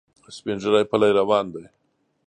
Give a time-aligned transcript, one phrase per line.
[0.35, 1.63] سپین ږیری پلی روان دی.